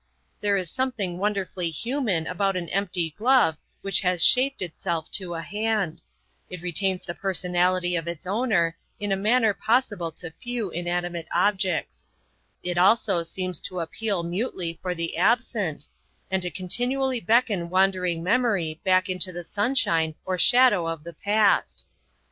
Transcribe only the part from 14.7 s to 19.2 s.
for the absent, and to continually beckon wandering memory back